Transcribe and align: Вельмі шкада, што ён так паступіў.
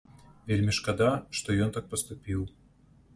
Вельмі 0.51 0.73
шкада, 0.77 1.11
што 1.39 1.57
ён 1.65 1.69
так 1.75 1.85
паступіў. 1.91 2.41